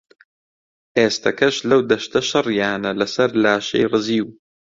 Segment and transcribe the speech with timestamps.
[0.97, 4.25] ئێستەکەش لەو دەشتە شەڕیانە لەسەر لاشەی ڕزیو